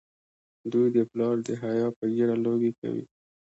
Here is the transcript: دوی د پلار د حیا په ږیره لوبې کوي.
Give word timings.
دوی 0.71 0.87
د 0.95 0.97
پلار 1.11 1.35
د 1.47 1.49
حیا 1.61 1.87
په 1.97 2.05
ږیره 2.15 2.35
لوبې 2.45 2.71
کوي. 2.79 3.05